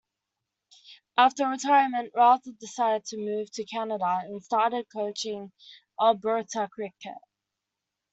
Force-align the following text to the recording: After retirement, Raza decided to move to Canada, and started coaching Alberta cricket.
After 1.15 1.47
retirement, 1.47 2.11
Raza 2.13 2.57
decided 2.57 3.05
to 3.05 3.17
move 3.17 3.51
to 3.51 3.65
Canada, 3.65 4.21
and 4.23 4.43
started 4.43 4.87
coaching 4.91 5.51
Alberta 6.01 6.67
cricket. 6.73 7.19